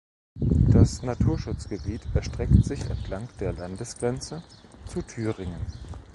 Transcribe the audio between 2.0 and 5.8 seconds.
erstreckt sich entlang der Landesgrenze zu Thüringen.